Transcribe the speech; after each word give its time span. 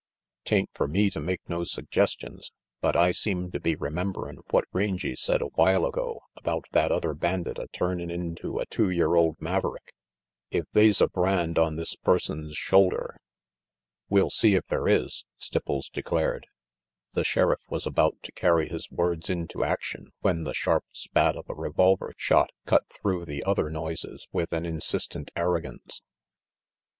'Tain't 0.45 0.71
fer 0.73 0.87
me 0.87 1.11
to 1.11 1.19
make 1.21 1.47
no 1.47 1.63
suggestions, 1.63 2.51
but 2.81 2.95
I 2.95 3.11
seem 3.11 3.51
to 3.51 3.59
be 3.59 3.75
rememberin' 3.75 4.39
what 4.49 4.65
Rangy 4.73 5.15
said 5.15 5.43
a 5.43 5.53
while 5.53 5.85
ago 5.85 6.21
about 6.35 6.65
that 6.71 6.91
other 6.91 7.13
bandit 7.13 7.59
a 7.59 7.67
turnin' 7.67 8.09
into 8.09 8.57
a 8.57 8.65
two 8.65 8.89
year 8.89 9.13
old 9.13 9.39
maverick. 9.39 9.93
If 10.49 10.65
they's 10.71 11.01
a 11.01 11.07
brand 11.07 11.59
on 11.59 11.75
this 11.75 11.95
person's 11.95 12.55
shoulder" 12.57 13.15
"We'll 14.09 14.31
see 14.31 14.55
if 14.55 14.65
there 14.65 14.87
is," 14.87 15.23
Stipples 15.39 15.87
declared. 15.91 16.47
The 17.13 17.23
Sheriff 17.23 17.61
was 17.69 17.85
about 17.85 18.15
to 18.23 18.31
carry 18.31 18.67
his 18.69 18.89
words 18.89 19.29
into 19.29 19.63
action 19.63 20.07
when 20.21 20.45
the 20.45 20.55
sharp 20.55 20.83
spat 20.93 21.35
of 21.35 21.47
a 21.47 21.53
revolver 21.53 22.11
shot 22.17 22.49
cut 22.65 22.85
through 22.91 23.25
the 23.25 23.43
other 23.43 23.69
noises 23.69 24.27
with 24.33 24.51
an 24.51 24.65
insistent 24.65 25.29
arrogance. 25.35 26.01